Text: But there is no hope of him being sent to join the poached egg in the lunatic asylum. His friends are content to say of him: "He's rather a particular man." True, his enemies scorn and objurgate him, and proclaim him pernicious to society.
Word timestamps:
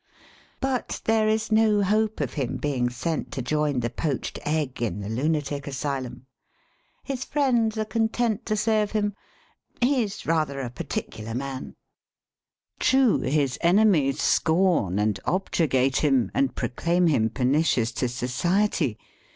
But 0.59 0.99
there 1.05 1.27
is 1.27 1.51
no 1.51 1.83
hope 1.83 2.21
of 2.21 2.33
him 2.33 2.57
being 2.57 2.89
sent 2.89 3.31
to 3.33 3.41
join 3.43 3.81
the 3.81 3.89
poached 3.91 4.39
egg 4.47 4.81
in 4.81 4.99
the 4.99 5.09
lunatic 5.09 5.67
asylum. 5.67 6.25
His 7.03 7.23
friends 7.23 7.77
are 7.77 7.85
content 7.85 8.43
to 8.47 8.55
say 8.57 8.81
of 8.81 8.93
him: 8.93 9.13
"He's 9.79 10.25
rather 10.25 10.59
a 10.59 10.71
particular 10.71 11.35
man." 11.35 11.75
True, 12.79 13.19
his 13.19 13.59
enemies 13.61 14.19
scorn 14.19 14.97
and 14.97 15.19
objurgate 15.23 15.97
him, 15.97 16.31
and 16.33 16.55
proclaim 16.55 17.05
him 17.05 17.29
pernicious 17.29 17.91
to 17.91 18.09
society. 18.09 18.97